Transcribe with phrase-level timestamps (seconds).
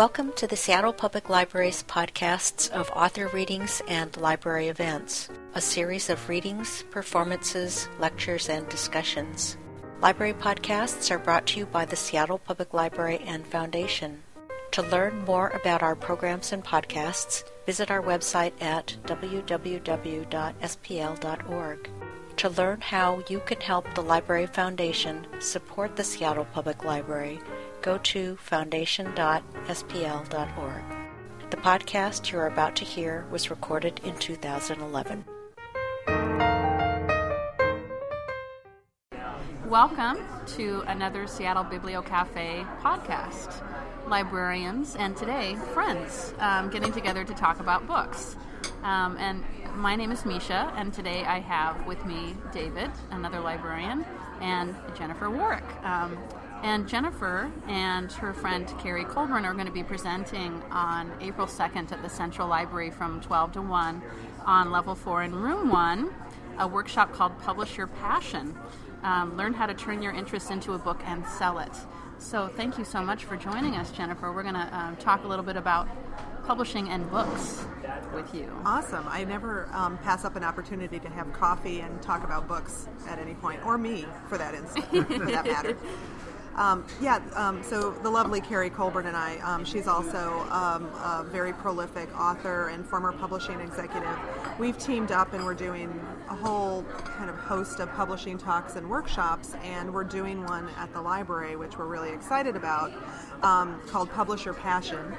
[0.00, 6.08] Welcome to the Seattle Public Library's podcasts of author readings and library events, a series
[6.08, 9.58] of readings, performances, lectures, and discussions.
[10.00, 14.22] Library podcasts are brought to you by the Seattle Public Library and Foundation.
[14.70, 20.30] To learn more about our programs and podcasts, visit our website at www.spl.org.
[22.36, 27.38] To learn how you can help the Library Foundation support the Seattle Public Library,
[27.82, 30.84] go to foundation.spl.org.
[31.50, 35.24] The podcast you're about to hear was recorded in 2011.
[39.66, 40.18] Welcome
[40.56, 43.66] to another Seattle Bibliocafe podcast.
[44.08, 48.36] Librarians and today friends um, getting together to talk about books.
[48.82, 49.44] Um, and
[49.76, 54.04] my name is Misha, and today I have with me David, another librarian,
[54.40, 55.64] and Jennifer Warwick.
[55.84, 56.18] Um,
[56.62, 61.92] and Jennifer and her friend Carrie Colburn are going to be presenting on April 2nd
[61.92, 64.02] at the Central Library from 12 to 1
[64.44, 66.14] on level 4 in room 1,
[66.58, 68.56] a workshop called Publish Your Passion.
[69.02, 71.72] Um, learn how to turn your interest into a book and sell it.
[72.18, 74.30] So, thank you so much for joining us, Jennifer.
[74.30, 75.88] We're going to um, talk a little bit about
[76.46, 77.64] publishing and books
[78.14, 78.50] with you.
[78.64, 79.06] Awesome.
[79.08, 83.18] I never um, pass up an opportunity to have coffee and talk about books at
[83.18, 85.76] any point, or me, for that, instance, for that matter.
[86.56, 91.24] Um, yeah, um, so the lovely Carrie Colburn and I, um, she's also um, a
[91.30, 94.18] very prolific author and former publishing executive.
[94.58, 95.88] We've teamed up and we're doing
[96.28, 100.92] a whole kind of host of publishing talks and workshops, and we're doing one at
[100.92, 102.92] the library, which we're really excited about,
[103.42, 105.14] um, called Publish Your Passion.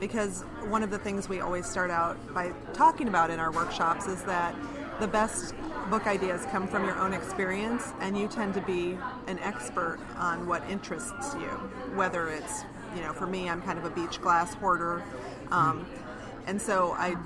[0.00, 4.06] Because one of the things we always start out by talking about in our workshops
[4.06, 4.54] is that
[5.00, 5.54] the best
[5.90, 10.46] book ideas come from your own experience, and you tend to be an expert on
[10.46, 11.48] what interests you.
[11.94, 12.64] Whether it's,
[12.94, 15.02] you know, for me, I'm kind of a beach glass hoarder,
[15.50, 15.86] um,
[16.46, 17.16] and so I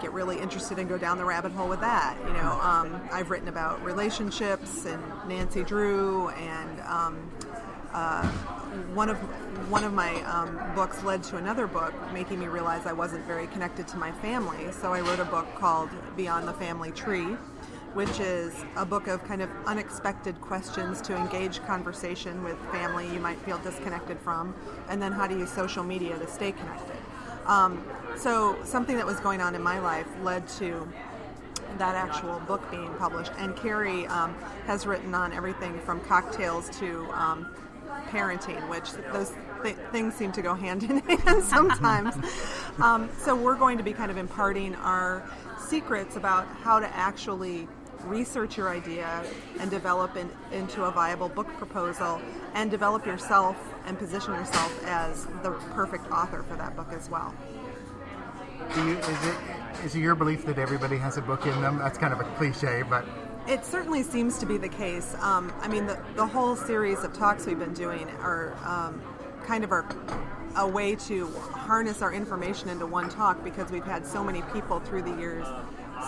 [0.00, 2.16] get really interested and go down the rabbit hole with that.
[2.26, 7.30] You know, um, I've written about relationships and Nancy Drew, and um,
[7.92, 8.30] uh,
[8.94, 9.18] one of
[9.70, 13.46] one of my um, books led to another book, making me realize I wasn't very
[13.46, 14.70] connected to my family.
[14.72, 17.36] So I wrote a book called Beyond the Family Tree,
[17.94, 23.20] which is a book of kind of unexpected questions to engage conversation with family you
[23.20, 24.54] might feel disconnected from,
[24.88, 26.96] and then how to use social media to stay connected.
[27.46, 27.84] Um,
[28.16, 30.86] so, something that was going on in my life led to
[31.78, 33.32] that actual book being published.
[33.38, 34.34] And Carrie um,
[34.66, 37.54] has written on everything from cocktails to um,
[38.12, 42.14] parenting, which those th- things seem to go hand in hand sometimes.
[42.80, 45.28] Um, so, we're going to be kind of imparting our
[45.58, 47.66] secrets about how to actually
[48.04, 49.24] research your idea
[49.60, 52.20] and develop in, into a viable book proposal
[52.54, 53.56] and develop yourself
[53.86, 57.34] and position yourself as the perfect author for that book as well.
[58.76, 59.36] You, is it
[59.84, 61.78] is it your belief that everybody has a book in them?
[61.78, 63.04] That's kind of a cliche, but
[63.48, 65.14] it certainly seems to be the case.
[65.20, 69.02] Um, I mean, the, the whole series of talks we've been doing are um,
[69.44, 69.88] kind of our,
[70.56, 74.80] a way to harness our information into one talk because we've had so many people
[74.80, 75.46] through the years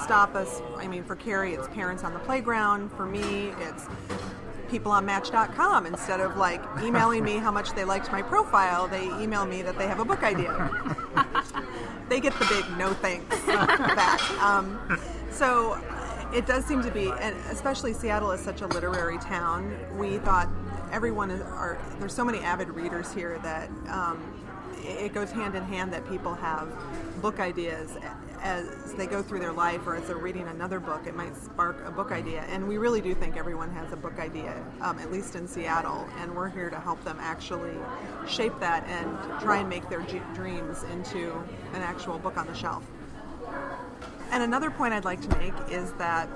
[0.02, 0.60] stop us.
[0.76, 2.90] I mean, for Carrie, it's parents on the playground.
[2.92, 3.86] For me, it's
[4.68, 5.86] people on Match.com.
[5.86, 9.78] Instead of like emailing me how much they liked my profile, they email me that
[9.78, 10.70] they have a book idea.
[12.08, 14.20] they get the big no thanks back.
[14.40, 14.98] Um,
[15.30, 15.80] so
[16.34, 19.76] it does seem to be, and especially Seattle is such a literary town.
[19.96, 20.48] We thought
[20.92, 24.20] everyone is, are there's so many avid readers here that um,
[24.82, 26.68] it goes hand in hand that people have
[27.22, 27.96] book ideas
[28.44, 31.82] as they go through their life or as they're reading another book, it might spark
[31.86, 32.42] a book idea.
[32.50, 36.06] And we really do think everyone has a book idea, um, at least in Seattle,
[36.18, 37.74] and we're here to help them actually
[38.28, 40.02] shape that and try and make their
[40.34, 41.32] dreams into
[41.72, 42.84] an actual book on the shelf.
[44.34, 46.28] And another point I'd like to make is that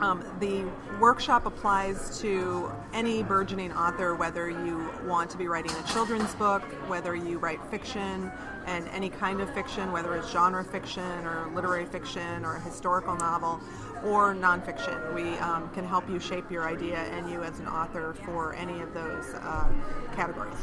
[0.00, 0.64] um, the
[0.98, 6.62] workshop applies to any burgeoning author, whether you want to be writing a children's book,
[6.88, 8.32] whether you write fiction,
[8.68, 13.16] and any kind of fiction, whether it's genre fiction or literary fiction or a historical
[13.16, 13.60] novel
[14.04, 15.14] or nonfiction.
[15.14, 18.80] We um, can help you shape your idea and you as an author for any
[18.80, 19.72] of those uh,
[20.14, 20.58] categories.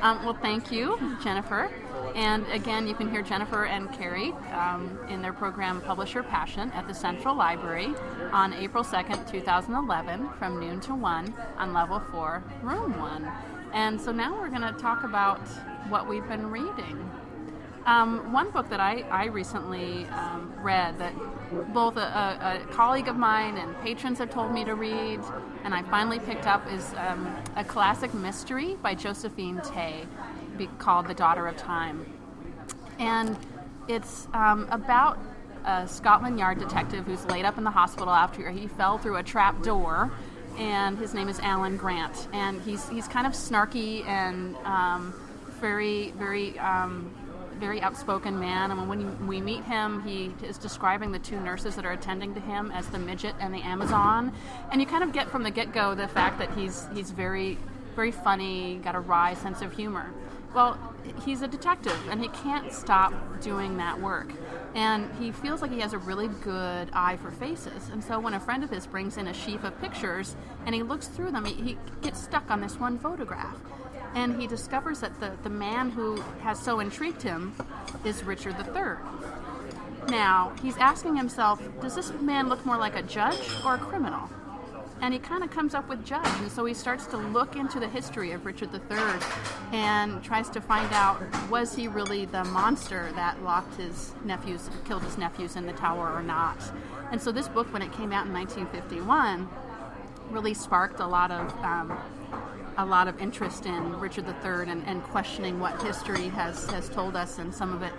[0.00, 1.70] Um, well, thank you, Jennifer.
[2.14, 6.70] And again, you can hear Jennifer and Carrie um, in their program Publish Your Passion
[6.72, 7.94] at the Central Library
[8.32, 13.55] on April 2nd, 2011, from noon to 1 on level 4, room 1.
[13.72, 15.40] And so now we're going to talk about
[15.88, 17.10] what we've been reading.
[17.86, 21.12] Um, one book that I, I recently um, read that
[21.72, 25.20] both a, a, a, colleague of mine and patrons have told me to read,
[25.62, 30.04] and I finally picked up, is um, a classic mystery by Josephine Tey
[30.78, 32.12] called The Daughter of Time.
[32.98, 33.36] And
[33.86, 35.18] it's um, about
[35.64, 39.22] a Scotland Yard detective who's laid up in the hospital after he fell through a
[39.22, 40.10] trap door.
[40.58, 42.28] And his name is Alan Grant.
[42.32, 45.14] And he's, he's kind of snarky and um,
[45.60, 47.10] very, very um,
[47.58, 48.70] very outspoken man.
[48.70, 52.40] And when we meet him, he is describing the two nurses that are attending to
[52.40, 54.32] him as the midget and the Amazon.
[54.70, 57.58] And you kind of get from the get go the fact that he's he's very
[57.94, 60.12] very funny, got a wry sense of humor.
[60.56, 60.78] Well,
[61.26, 63.12] he's a detective and he can't stop
[63.42, 64.32] doing that work.
[64.74, 67.90] And he feels like he has a really good eye for faces.
[67.92, 70.82] And so when a friend of his brings in a sheaf of pictures and he
[70.82, 73.58] looks through them, he, he gets stuck on this one photograph
[74.14, 77.54] and he discovers that the, the man who has so intrigued him
[78.02, 78.96] is Richard III.
[80.08, 84.30] Now, he's asking himself, does this man look more like a judge or a criminal?
[85.00, 87.78] And he kind of comes up with judge, and so he starts to look into
[87.78, 88.98] the history of Richard III
[89.72, 95.02] and tries to find out was he really the monster that locked his nephews, killed
[95.02, 96.58] his nephews in the tower or not?
[97.12, 99.48] And so this book, when it came out in 1951,
[100.30, 101.96] really sparked a lot of um,
[102.78, 107.16] a lot of interest in Richard III and, and questioning what history has, has told
[107.16, 107.92] us, and some of it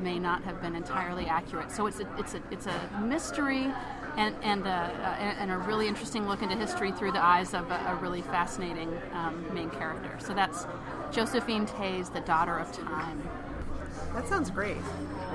[0.00, 1.70] may not have been entirely accurate.
[1.70, 3.70] So it's a, it's a, it's a mystery
[4.16, 7.74] and, and, a, and a really interesting look into history through the eyes of a,
[7.88, 10.16] a really fascinating um, main character.
[10.18, 10.66] So that's
[11.10, 13.28] Josephine Tey's The Daughter of Time.
[14.14, 14.76] That sounds great.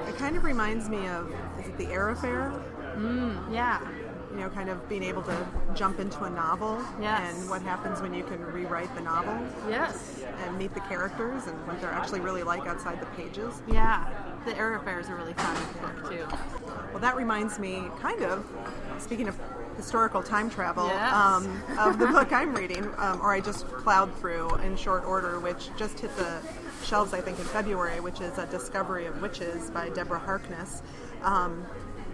[0.08, 2.54] It kind of reminds me of, is it The Eyre Affair?
[2.96, 3.86] Mm, yeah
[4.32, 7.34] you know, kind of being able to jump into a novel yes.
[7.34, 9.38] and what happens when you can rewrite the novel.
[9.68, 10.24] Yes.
[10.46, 13.62] And meet the characters and what they're actually really like outside the pages.
[13.72, 14.08] Yeah.
[14.46, 16.26] The Eyre Affair is a really fun book, too.
[16.92, 18.46] Well, that reminds me, kind of,
[18.98, 19.40] speaking of
[19.78, 21.14] historical time travel, yes.
[21.14, 25.40] um, of the book I'm reading, um, or I just plowed through in short order,
[25.40, 26.42] which just hit the
[26.84, 30.82] shelves, I think, in February, which is A Discovery of Witches by Deborah Harkness.
[31.24, 31.66] Um,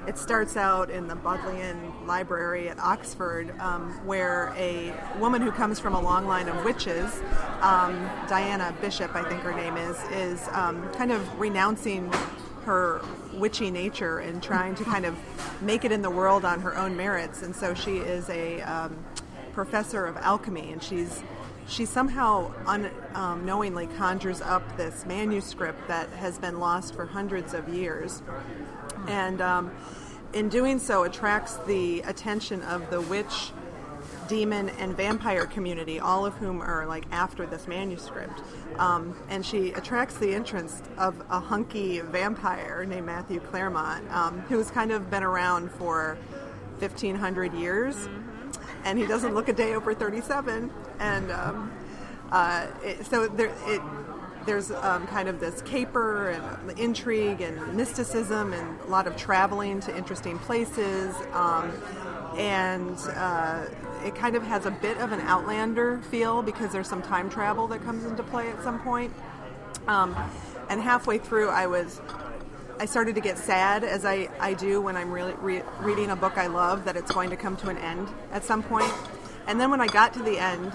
[0.08, 5.80] it starts out in the Bodleian Library at Oxford, um, where a woman who comes
[5.80, 7.22] from a long line of witches,
[7.62, 12.12] um, Diana Bishop, I think her name is, is um, kind of renouncing
[12.66, 13.02] her
[13.34, 15.18] witchy nature and trying to kind of
[15.62, 17.42] make it in the world on her own merits.
[17.42, 19.04] And so she is a um,
[19.54, 21.24] professor of alchemy, and she's
[21.68, 27.68] she somehow unknowingly um, conjures up this manuscript that has been lost for hundreds of
[27.70, 28.22] years
[29.08, 29.72] and um,
[30.34, 33.52] in doing so attracts the attention of the witch
[34.28, 38.42] demon and vampire community all of whom are like after this manuscript.
[38.78, 44.72] Um, and she attracts the interest of a hunky vampire named matthew Clairmont, um, who's
[44.72, 46.18] kind of been around for
[46.80, 47.96] 1500 years.
[47.96, 48.86] Mm-hmm.
[48.86, 51.72] and he doesn't look a day over 37 and um,
[52.32, 53.82] uh, it, so there, it
[54.46, 59.80] there's um, kind of this caper and intrigue and mysticism and a lot of traveling
[59.82, 61.16] to interesting places.
[61.34, 61.72] Um,
[62.38, 63.66] and uh,
[64.04, 67.68] it kind of has a bit of an Outlander feel because there's some time travel
[67.68, 69.14] that comes into play at some point.
[69.88, 70.16] Um,
[70.70, 72.02] and halfway through, I was
[72.78, 76.16] I started to get sad, as I, I do when I'm really re- reading a
[76.16, 78.92] book I love, that it's going to come to an end at some point.
[79.48, 80.74] And then when I got to the end,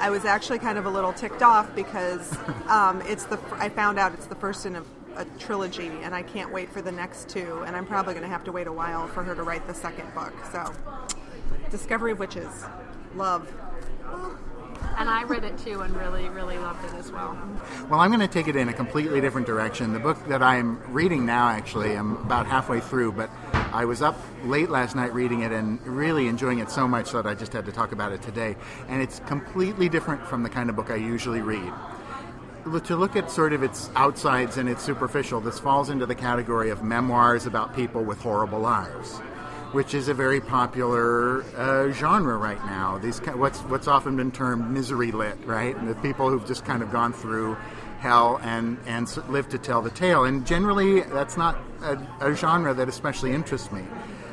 [0.00, 2.36] I was actually kind of a little ticked off because
[2.68, 4.84] um, it's the I found out it's the first in a,
[5.16, 8.30] a, trilogy, and I can't wait for the next two, and I'm probably going to
[8.30, 10.32] have to wait a while for her to write the second book.
[10.50, 10.72] So,
[11.70, 12.64] Discovery of Witches,
[13.14, 13.52] love.
[14.96, 17.38] And I read it too and really, really loved it as well.
[17.88, 19.92] Well, I'm going to take it in a completely different direction.
[19.92, 23.30] The book that I'm reading now, actually, I'm about halfway through, but
[23.72, 27.26] I was up late last night reading it and really enjoying it so much that
[27.26, 28.56] I just had to talk about it today.
[28.88, 31.72] And it's completely different from the kind of book I usually read.
[32.84, 36.70] To look at sort of its outsides and its superficial, this falls into the category
[36.70, 39.20] of memoirs about people with horrible lives
[39.72, 42.98] which is a very popular uh, genre right now.
[42.98, 45.76] These what's what's often been termed misery lit, right?
[45.76, 47.56] And the people who've just kind of gone through
[48.00, 50.24] hell and and lived to tell the tale.
[50.24, 53.84] And generally, that's not a, a genre that especially interests me.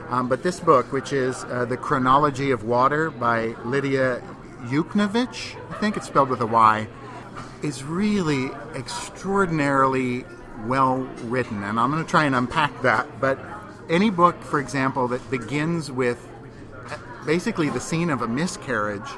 [0.10, 4.24] Um, but this book, which is uh, the Chronology of Water by Lydia
[4.64, 6.88] Yuknavitch, I think it's spelled with a Y,
[7.62, 10.24] is really extraordinarily
[10.66, 11.62] well written.
[11.64, 13.38] And I'm going to try and unpack that, but
[13.90, 16.26] any book, for example, that begins with
[17.26, 19.10] basically the scene of a miscarriage,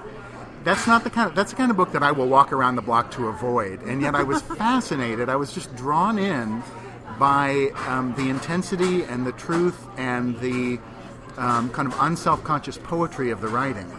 [0.63, 2.75] that's not the kind of that's the kind of book that I will walk around
[2.75, 3.81] the block to avoid.
[3.83, 5.29] And yet I was fascinated.
[5.29, 6.63] I was just drawn in
[7.17, 10.79] by um, the intensity and the truth and the
[11.37, 13.89] um, kind of unself-conscious poetry of the writing.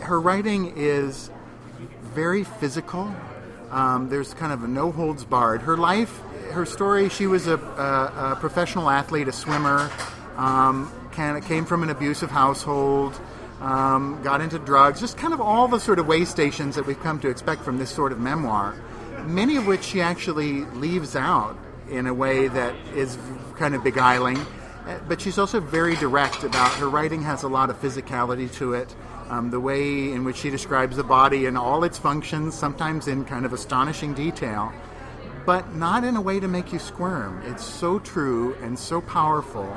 [0.00, 1.30] Her writing is
[2.02, 3.14] very physical.
[3.70, 5.62] Um, there's kind of a no holds barred.
[5.62, 6.20] Her life,
[6.52, 7.08] her story.
[7.08, 9.90] She was a, a, a professional athlete, a swimmer.
[10.36, 13.18] Um, kind came from an abusive household.
[13.64, 17.00] Um, got into drugs, just kind of all the sort of way stations that we've
[17.00, 18.74] come to expect from this sort of memoir,
[19.24, 21.56] many of which she actually leaves out
[21.88, 23.16] in a way that is
[23.56, 24.36] kind of beguiling.
[24.36, 28.74] Uh, But she's also very direct about her writing has a lot of physicality to
[28.74, 28.94] it.
[29.30, 33.24] Um, the way in which she describes the body and all its functions, sometimes in
[33.24, 34.70] kind of astonishing detail,
[35.46, 37.40] but not in a way to make you squirm.
[37.46, 39.74] It's so true and so powerful.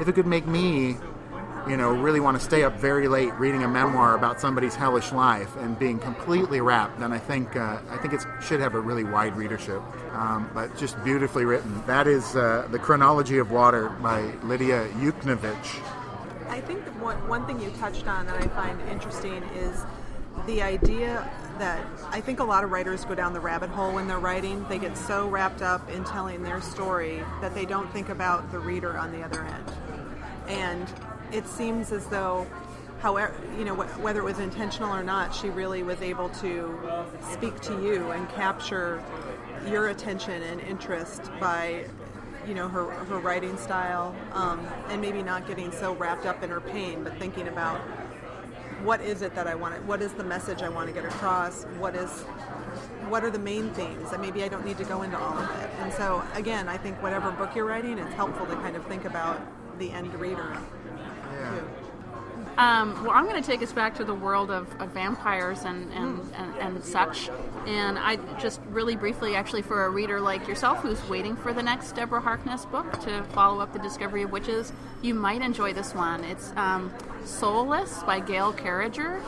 [0.00, 0.96] If it could make me,
[1.68, 5.12] you know, really want to stay up very late reading a memoir about somebody's hellish
[5.12, 8.80] life and being completely wrapped, then I think uh, I think it should have a
[8.80, 9.82] really wide readership.
[10.12, 11.82] Um, but just beautifully written.
[11.86, 15.80] That is uh, the Chronology of Water by Lydia Yuknavitch.
[16.48, 19.84] I think one, one thing you touched on that I find interesting is
[20.46, 24.06] the idea that I think a lot of writers go down the rabbit hole when
[24.06, 24.66] they're writing.
[24.68, 28.58] They get so wrapped up in telling their story that they don't think about the
[28.58, 29.72] reader on the other end.
[30.48, 30.92] And
[31.32, 32.46] it seems as though,
[33.00, 36.78] however, you know, wh- whether it was intentional or not, she really was able to
[37.32, 39.02] speak to you and capture
[39.68, 41.84] your attention and interest by
[42.46, 44.58] you know her, her writing style um,
[44.88, 47.78] and maybe not getting so wrapped up in her pain but thinking about
[48.82, 51.04] what is it that i want to, what is the message i want to get
[51.04, 51.62] across?
[51.78, 52.10] What is
[53.08, 55.48] what are the main themes and maybe i don't need to go into all of
[55.62, 55.70] it.
[55.80, 59.04] And so again i think whatever book you're writing it's helpful to kind of think
[59.04, 59.40] about
[59.78, 60.56] the end reader
[62.58, 65.90] Um, well, I'm going to take us back to the world of, of vampires and,
[65.94, 67.30] and, and, and such.
[67.66, 71.62] And I just really briefly, actually, for a reader like yourself who's waiting for the
[71.62, 74.70] next Deborah Harkness book to follow up the Discovery of Witches,
[75.00, 76.24] you might enjoy this one.
[76.24, 76.92] It's um,
[77.24, 79.22] Soulless by Gail Carriger.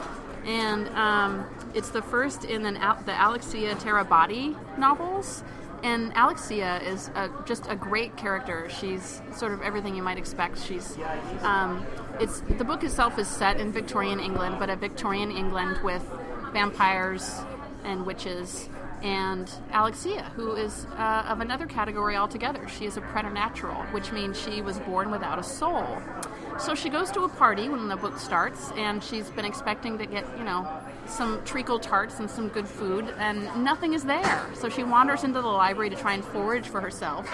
[0.44, 2.74] And um, it's the first in an,
[3.06, 5.42] the Alexia Tarabotti novels.
[5.84, 8.70] And Alexia is a, just a great character.
[8.70, 10.58] She's sort of everything you might expect.
[10.64, 10.96] She's,
[11.42, 11.86] um,
[12.18, 16.02] it's the book itself is set in Victorian England, but a Victorian England with
[16.54, 17.42] vampires
[17.84, 18.70] and witches.
[19.02, 22.66] And Alexia, who is uh, of another category altogether.
[22.66, 26.00] She is a preternatural, which means she was born without a soul.
[26.58, 30.06] So she goes to a party when the book starts, and she's been expecting to
[30.06, 30.66] get, you know,
[31.06, 34.46] some treacle tarts and some good food, and nothing is there.
[34.54, 37.26] So she wanders into the library to try and forage for herself.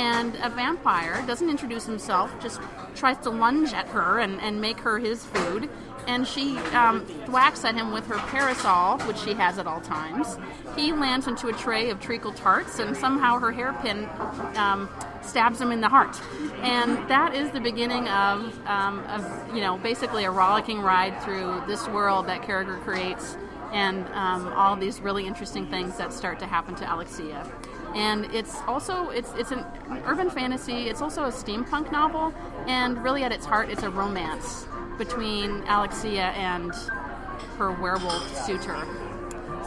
[0.00, 2.58] And a vampire doesn't introduce himself, just
[2.94, 5.68] tries to lunge at her and, and make her his food.
[6.06, 10.38] And she um, thwacks at him with her parasol, which she has at all times.
[10.74, 14.08] He lands into a tray of treacle tarts, and somehow her hairpin
[14.56, 14.88] um,
[15.20, 16.18] stabs him in the heart.
[16.62, 21.62] And that is the beginning of, um, of, you know, basically a rollicking ride through
[21.66, 23.36] this world that Carriger creates
[23.72, 27.46] and um, all these really interesting things that start to happen to Alexia.
[27.94, 29.64] And it's also it's it's an
[30.06, 30.88] urban fantasy.
[30.88, 32.32] It's also a steampunk novel,
[32.66, 34.66] and really at its heart, it's a romance
[34.98, 36.72] between Alexia and
[37.58, 38.86] her werewolf suitor.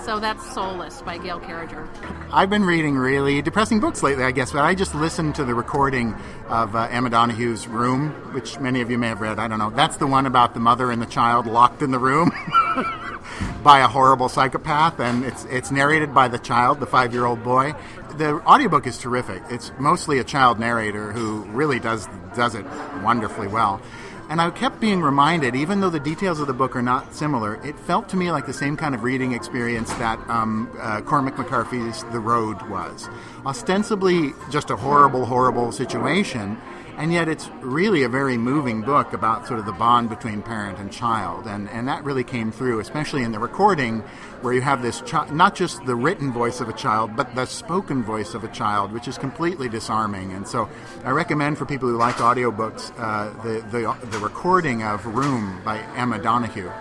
[0.04, 1.88] So that's Soulless by Gail Carriger.
[2.30, 5.56] I've been reading really depressing books lately, I guess, but I just listened to the
[5.56, 6.14] recording
[6.50, 9.40] of uh, Emma Donoghue's Room, which many of you may have read.
[9.40, 9.70] I don't know.
[9.70, 12.32] That's the one about the mother and the child locked in the room
[13.64, 17.42] by a horrible psychopath, and it's it's narrated by the child, the five year old
[17.42, 17.74] boy.
[18.18, 19.42] The audiobook is terrific.
[19.50, 22.66] It's mostly a child narrator who really does does it
[23.02, 23.82] wonderfully well.
[24.30, 27.56] And I kept being reminded, even though the details of the book are not similar,
[27.66, 31.38] it felt to me like the same kind of reading experience that um, uh, Cormac
[31.38, 33.10] McCarthy's The Road was.
[33.46, 36.58] Ostensibly just a horrible, horrible situation,
[36.98, 40.80] and yet it's really a very moving book about sort of the bond between parent
[40.80, 41.48] and child.
[41.48, 44.02] And, and that really came through, especially in the recording,
[44.42, 47.46] where you have this chi- not just the written voice of a child, but the
[47.46, 50.32] spoken voice of a child, which is completely disarming.
[50.34, 50.70] And so
[51.04, 55.80] I recommend for people who like audiobooks uh, the, the, the recording of Room by
[55.96, 56.72] Emma Donoghue.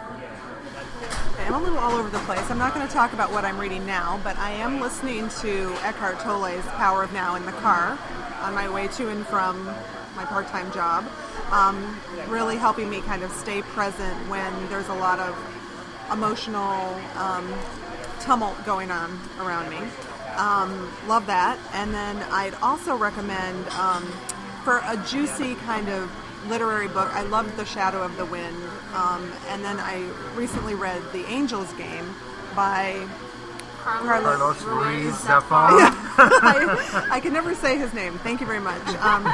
[1.47, 2.49] I'm a little all over the place.
[2.51, 5.75] I'm not going to talk about what I'm reading now, but I am listening to
[5.83, 7.99] Eckhart Tolle's Power of Now in the car
[8.43, 9.69] on my way to and from
[10.17, 11.07] my part-time job,
[11.51, 15.37] um, really helping me kind of stay present when there's a lot of
[16.13, 17.53] emotional um,
[18.21, 19.79] tumult going on around me.
[20.37, 21.59] Um, love that.
[21.73, 24.03] And then I'd also recommend um,
[24.65, 26.11] for a juicy kind of
[26.49, 27.09] literary book.
[27.15, 28.57] I loved The Shadow of the Wind,
[28.95, 32.15] um, and then I recently read The Angel's Game
[32.55, 33.07] by
[33.83, 38.17] Carlos, Ruiz I, I can never say his name.
[38.19, 38.87] Thank you very much.
[38.99, 39.27] Um,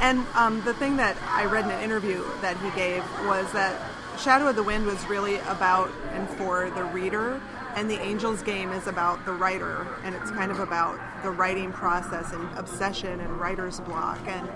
[0.00, 3.80] and um, the thing that I read in an interview that he gave was that
[4.18, 7.40] Shadow of the Wind was really about and for the reader,
[7.76, 11.72] and The Angel's Game is about the writer, and it's kind of about the writing
[11.72, 14.20] process and obsession and writer's block.
[14.26, 14.48] And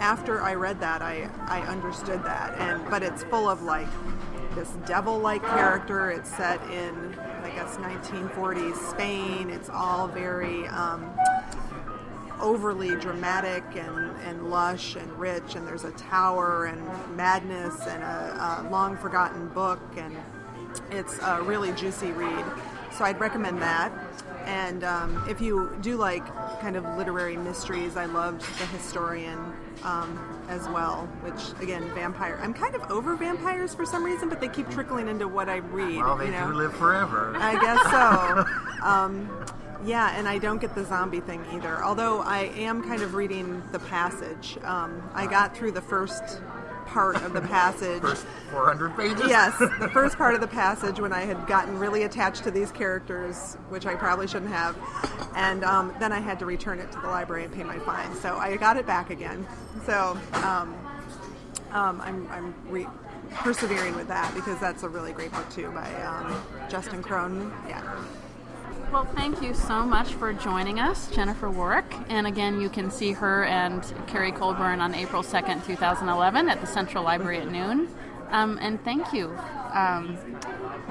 [0.00, 2.58] after I read that, I, I understood that.
[2.58, 3.86] And but it's full of like
[4.54, 6.10] this devil-like character.
[6.10, 7.14] It's set in
[7.54, 9.48] Guess 1940s Spain.
[9.48, 11.08] It's all very um,
[12.40, 15.54] overly dramatic and, and lush and rich.
[15.54, 20.16] And there's a tower and madness and a, a long forgotten book and
[20.90, 22.44] it's a really juicy read.
[22.90, 23.92] So I'd recommend that.
[24.46, 26.26] And um, if you do like
[26.64, 29.52] kind of literary mysteries, I loved The Historian
[29.82, 30.18] um,
[30.48, 32.40] as well, which again, vampire.
[32.42, 35.56] I'm kind of over vampires for some reason, but they keep trickling into what I
[35.56, 35.98] read.
[35.98, 36.46] Well, they you know?
[36.46, 37.34] do live forever.
[37.36, 38.82] I guess so.
[38.82, 39.28] um,
[39.84, 41.82] yeah, and I don't get the zombie thing either.
[41.82, 44.58] Although I am kind of reading the passage.
[44.62, 46.40] Um, I got through the first
[46.86, 48.02] part of the passage.
[48.02, 49.28] First 400 pages?
[49.28, 52.70] Yes, the first part of the passage when I had gotten really attached to these
[52.70, 54.76] characters, which I probably shouldn't have,
[55.34, 58.14] and um, then I had to return it to the library and pay my fine.
[58.16, 59.46] So I got it back again.
[59.86, 60.74] So um,
[61.72, 62.86] um, I'm, I'm re-
[63.32, 67.52] persevering with that because that's a really great book too by um, Justin Cronin.
[67.68, 67.82] Yeah.
[68.94, 71.92] Well, thank you so much for joining us, Jennifer Warwick.
[72.08, 76.66] And again, you can see her and Carrie Colburn on April 2nd, 2011 at the
[76.68, 77.88] Central Library at noon.
[78.30, 79.36] Um, and thank you,
[79.72, 80.16] um,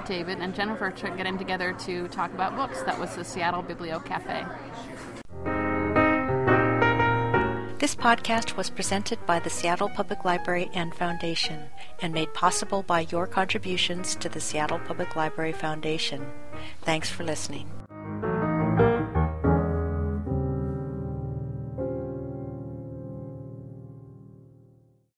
[0.05, 2.81] David and Jennifer, for getting together to talk about books.
[2.81, 4.49] That was the Seattle Bibliocafe.
[7.79, 11.69] This podcast was presented by the Seattle Public Library and Foundation
[12.01, 16.29] and made possible by your contributions to the Seattle Public Library Foundation.
[16.81, 17.69] Thanks for listening.